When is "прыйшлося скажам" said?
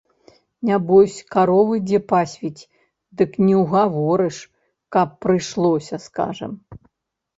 5.27-6.51